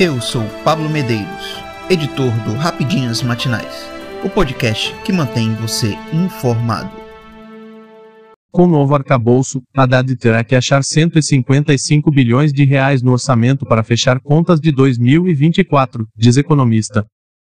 [0.00, 3.84] Eu sou Pablo Medeiros, editor do Rapidinhas Matinais,
[4.24, 6.88] o podcast que mantém você informado.
[8.52, 13.82] Com o novo arcabouço, Haddad terá que achar 155 bilhões de reais no orçamento para
[13.82, 17.04] fechar contas de 2024, diz economista.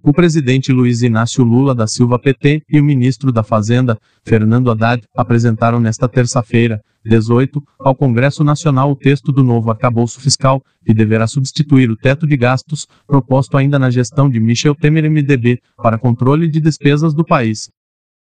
[0.00, 5.02] O presidente Luiz Inácio Lula da Silva PT e o ministro da Fazenda, Fernando Haddad,
[5.12, 11.26] apresentaram nesta terça-feira, 18, ao Congresso Nacional o texto do novo arcabouço fiscal, que deverá
[11.26, 16.48] substituir o teto de gastos, proposto ainda na gestão de Michel Temer MDB, para controle
[16.48, 17.68] de despesas do país.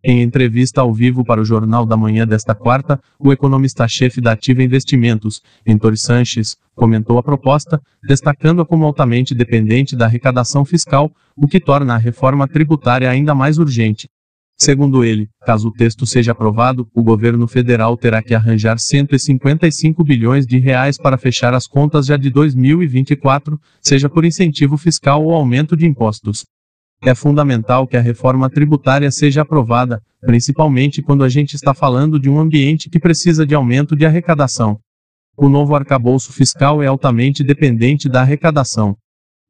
[0.05, 4.61] Em entrevista ao vivo para o Jornal da Manhã desta quarta, o economista-chefe da Ativa
[4.61, 11.57] Investimentos, Hentor Sanches, comentou a proposta, destacando-a como altamente dependente da arrecadação fiscal, o que
[11.57, 14.09] torna a reforma tributária ainda mais urgente.
[14.57, 20.45] Segundo ele, caso o texto seja aprovado, o governo federal terá que arranjar 155 bilhões
[20.45, 25.77] de reais para fechar as contas já de 2024, seja por incentivo fiscal ou aumento
[25.77, 26.43] de impostos.
[27.05, 32.29] É fundamental que a reforma tributária seja aprovada, principalmente quando a gente está falando de
[32.29, 34.79] um ambiente que precisa de aumento de arrecadação.
[35.35, 38.95] O novo arcabouço fiscal é altamente dependente da arrecadação.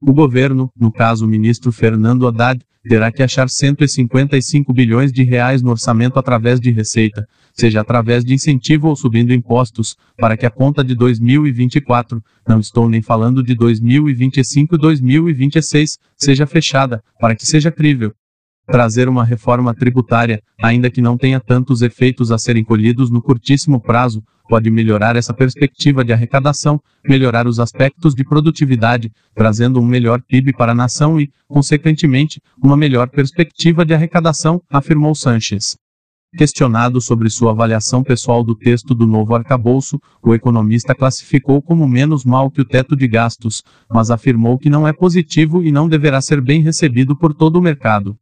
[0.05, 5.61] O governo, no caso o ministro Fernando Haddad, terá que achar 155 bilhões de reais
[5.61, 10.51] no orçamento através de receita, seja através de incentivo ou subindo impostos, para que a
[10.51, 17.45] conta de 2024, não estou nem falando de 2025 e 2026, seja fechada, para que
[17.45, 18.13] seja crível.
[18.65, 23.81] Trazer uma reforma tributária, ainda que não tenha tantos efeitos a serem colhidos no curtíssimo
[23.81, 30.21] prazo, pode melhorar essa perspectiva de arrecadação, melhorar os aspectos de produtividade, trazendo um melhor
[30.21, 35.75] PIB para a nação e, consequentemente, uma melhor perspectiva de arrecadação, afirmou Sanches.
[36.37, 42.25] Questionado sobre sua avaliação pessoal do texto do novo arcabouço, o economista classificou como menos
[42.25, 46.21] mal que o teto de gastos, mas afirmou que não é positivo e não deverá
[46.21, 48.17] ser bem recebido por todo o mercado.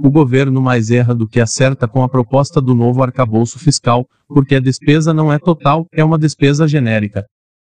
[0.00, 4.54] O governo mais erra do que acerta com a proposta do novo arcabouço fiscal, porque
[4.54, 7.26] a despesa não é total, é uma despesa genérica.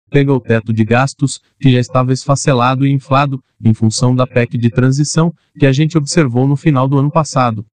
[0.10, 4.58] Pega o teto de gastos, que já estava esfacelado e inflado, em função da PEC
[4.58, 7.66] de transição, que a gente observou no final do ano passado.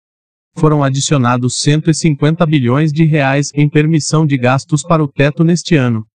[0.56, 6.06] Foram adicionados 150 bilhões de reais em permissão de gastos para o teto neste ano.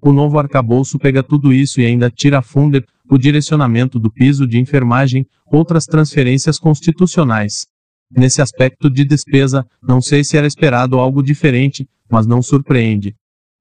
[0.00, 4.46] O novo arcabouço pega tudo isso e ainda tira a funder, o direcionamento do piso
[4.46, 7.66] de enfermagem, outras transferências constitucionais.
[8.14, 13.14] Nesse aspecto de despesa, não sei se era esperado algo diferente, mas não surpreende.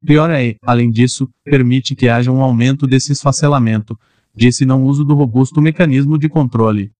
[0.06, 3.98] Pior é, além disso, permite que haja um aumento desse esfacelamento,
[4.36, 6.92] disse não uso do robusto mecanismo de controle.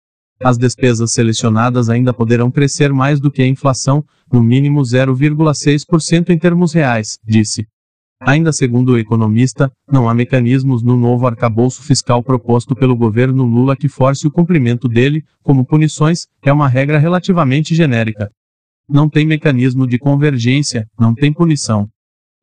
[0.44, 6.38] As despesas selecionadas ainda poderão crescer mais do que a inflação, no mínimo 0,6% em
[6.38, 7.68] termos reais, disse.
[8.24, 13.76] Ainda segundo o economista, não há mecanismos no novo arcabouço fiscal proposto pelo governo Lula
[13.76, 18.30] que force o cumprimento dele, como punições, é uma regra relativamente genérica.
[18.88, 21.90] Não tem mecanismo de convergência, não tem punição.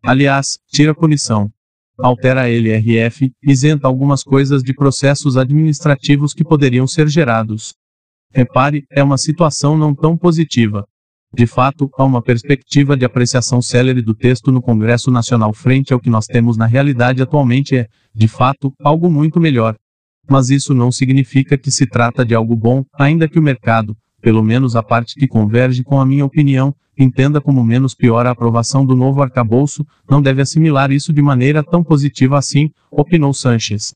[0.05, 1.49] Aliás, tira punição.
[1.97, 7.75] Altera a LRF, isenta algumas coisas de processos administrativos que poderiam ser gerados.
[8.33, 10.85] Repare, é uma situação não tão positiva.
[11.33, 16.01] De fato, há uma perspectiva de apreciação célere do texto no Congresso Nacional frente ao
[16.01, 19.77] que nós temos na realidade atualmente é, de fato, algo muito melhor.
[20.29, 24.43] Mas isso não significa que se trata de algo bom, ainda que o mercado, pelo
[24.43, 28.85] menos a parte que converge com a minha opinião, entenda como menos pior a aprovação
[28.85, 33.93] do novo arcabouço, não deve assimilar isso de maneira tão positiva assim, opinou Sanches.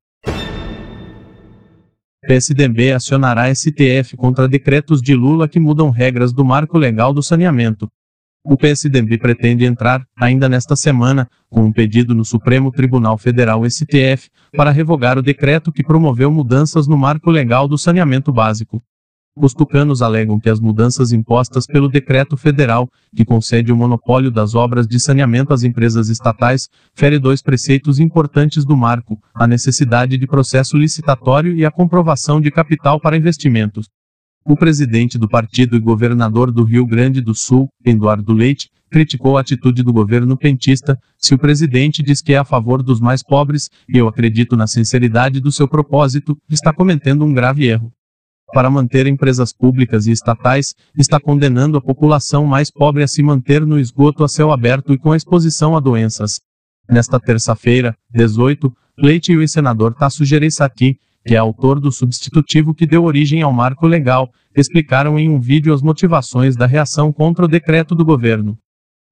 [2.27, 7.89] PSDB acionará STF contra decretos de Lula que mudam regras do marco legal do saneamento.
[8.45, 14.29] O PSDB pretende entrar, ainda nesta semana, com um pedido no Supremo Tribunal Federal STF,
[14.57, 18.83] para revogar o decreto que promoveu mudanças no marco legal do saneamento básico.
[19.35, 24.55] Os tucanos alegam que as mudanças impostas pelo decreto federal, que concede o monopólio das
[24.55, 30.27] obras de saneamento às empresas estatais, fere dois preceitos importantes do marco: a necessidade de
[30.27, 33.89] processo licitatório e a comprovação de capital para investimentos.
[34.45, 39.41] O presidente do partido e governador do Rio Grande do Sul, Eduardo Leite, criticou a
[39.41, 40.99] atitude do governo pentista.
[41.17, 44.67] Se o presidente diz que é a favor dos mais pobres, e eu acredito na
[44.67, 47.91] sinceridade do seu propósito, está cometendo um grave erro
[48.53, 53.65] para manter empresas públicas e estatais, está condenando a população mais pobre a se manter
[53.67, 56.41] no esgoto a céu aberto e com a exposição a doenças.
[56.89, 62.87] Nesta terça-feira, 18, Leite e o senador Tasso Gereissati, que é autor do substitutivo que
[62.87, 67.49] deu origem ao marco legal, explicaram em um vídeo as motivações da reação contra o
[67.49, 68.59] decreto do governo.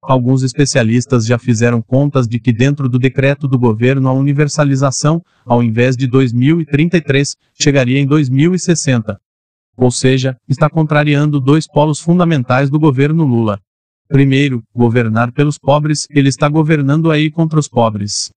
[0.03, 5.63] Alguns especialistas já fizeram contas de que dentro do decreto do governo a universalização, ao
[5.63, 9.19] invés de 2033, chegaria em 2060.
[9.77, 13.59] Ou seja, está contrariando dois polos fundamentais do governo Lula.
[14.09, 18.31] Primeiro, governar pelos pobres, ele está governando aí contra os pobres.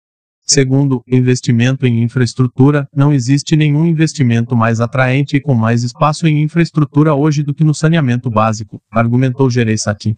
[0.45, 6.41] Segundo, investimento em infraestrutura, não existe nenhum investimento mais atraente e com mais espaço em
[6.43, 10.15] infraestrutura hoje do que no saneamento básico, argumentou Gereissati.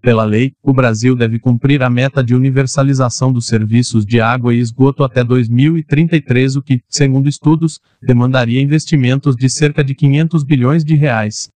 [0.00, 4.58] Pela lei, o Brasil deve cumprir a meta de universalização dos serviços de água e
[4.58, 10.94] esgoto até 2033, o que, segundo estudos, demandaria investimentos de cerca de 500 bilhões de
[10.94, 11.48] reais.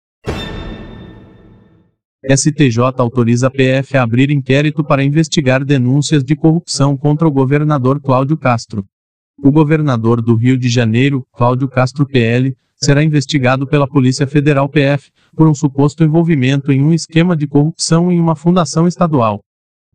[2.24, 8.02] STJ autoriza a PF a abrir inquérito para investigar denúncias de corrupção contra o governador
[8.02, 8.86] Cláudio Castro.
[9.44, 15.10] O governador do Rio de Janeiro, Cláudio Castro PL, será investigado pela Polícia Federal PF
[15.36, 19.42] por um suposto envolvimento em um esquema de corrupção em uma fundação estadual.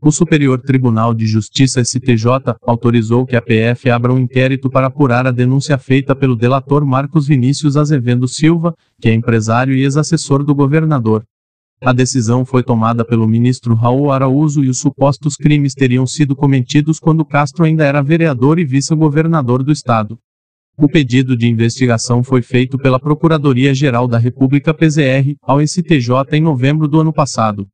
[0.03, 5.29] O Superior Tribunal de Justiça STJ autorizou que a PF abra um inquérito para apurar
[5.29, 10.55] a denúncia feita pelo delator Marcos Vinícius Azevedo Silva, que é empresário e ex-assessor do
[10.57, 11.25] governador.
[11.83, 16.99] A decisão foi tomada pelo ministro Raul Araújo e os supostos crimes teriam sido cometidos
[16.99, 20.19] quando Castro ainda era vereador e vice-governador do estado.
[20.79, 26.89] O pedido de investigação foi feito pela Procuradoria-Geral da República PZR, ao STJ em novembro
[26.89, 27.69] do ano passado.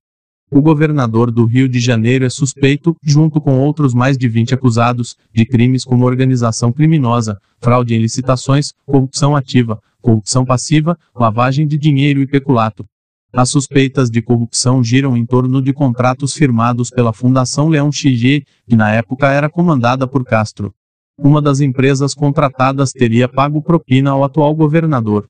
[0.51, 5.17] O governador do Rio de Janeiro é suspeito, junto com outros mais de 20 acusados,
[5.33, 12.21] de crimes como organização criminosa, fraude em licitações, corrupção ativa, corrupção passiva, lavagem de dinheiro
[12.21, 12.85] e peculato.
[13.35, 18.77] As suspeitas de corrupção giram em torno de contratos firmados pela Fundação Leão Xigi, que
[18.77, 20.75] na época era comandada por Castro.
[21.19, 25.27] Uma das empresas contratadas teria pago propina ao atual governador.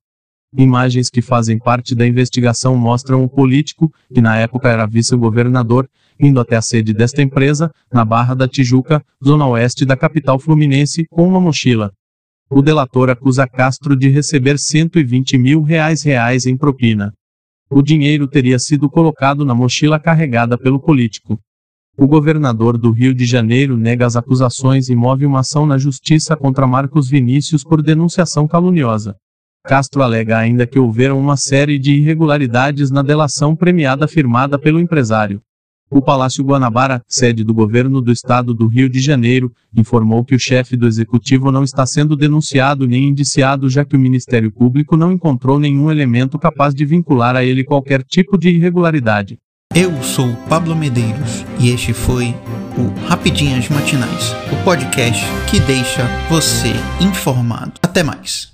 [0.58, 5.88] Imagens que fazem parte da investigação mostram o político, que na época era vice-governador,
[6.18, 11.06] indo até a sede desta empresa, na Barra da Tijuca, zona oeste da capital fluminense,
[11.08, 11.92] com uma mochila.
[12.50, 17.14] O delator acusa Castro de receber 120 mil reais reais em propina.
[17.74, 21.40] O dinheiro teria sido colocado na mochila carregada pelo político.
[21.96, 26.36] O governador do Rio de Janeiro nega as acusações e move uma ação na justiça
[26.36, 29.16] contra Marcos Vinícius por denunciação caluniosa.
[29.64, 35.40] Castro alega ainda que houveram uma série de irregularidades na delação premiada firmada pelo empresário.
[35.94, 40.38] O Palácio Guanabara, sede do governo do estado do Rio de Janeiro, informou que o
[40.38, 45.12] chefe do executivo não está sendo denunciado nem indiciado, já que o Ministério Público não
[45.12, 49.36] encontrou nenhum elemento capaz de vincular a ele qualquer tipo de irregularidade.
[49.74, 52.34] Eu sou Pablo Medeiros e este foi
[52.78, 56.72] o Rapidinhas Matinais, o podcast que deixa você
[57.02, 57.72] informado.
[57.82, 58.51] Até mais.